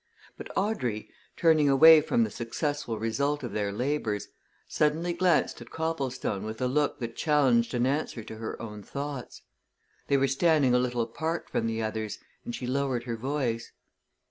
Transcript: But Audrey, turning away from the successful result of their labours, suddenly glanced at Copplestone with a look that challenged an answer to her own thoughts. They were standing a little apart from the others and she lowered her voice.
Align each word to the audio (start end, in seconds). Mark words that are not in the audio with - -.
But 0.35 0.49
Audrey, 0.57 1.11
turning 1.37 1.69
away 1.69 2.01
from 2.01 2.23
the 2.23 2.31
successful 2.31 2.97
result 2.97 3.43
of 3.43 3.51
their 3.51 3.71
labours, 3.71 4.29
suddenly 4.67 5.13
glanced 5.13 5.61
at 5.61 5.69
Copplestone 5.69 6.41
with 6.43 6.59
a 6.59 6.65
look 6.67 6.99
that 7.01 7.15
challenged 7.15 7.75
an 7.75 7.85
answer 7.85 8.23
to 8.23 8.37
her 8.37 8.59
own 8.59 8.81
thoughts. 8.81 9.43
They 10.07 10.17
were 10.17 10.25
standing 10.27 10.73
a 10.73 10.79
little 10.79 11.01
apart 11.03 11.51
from 11.51 11.67
the 11.67 11.83
others 11.83 12.17
and 12.43 12.55
she 12.55 12.65
lowered 12.65 13.03
her 13.03 13.15
voice. 13.15 13.73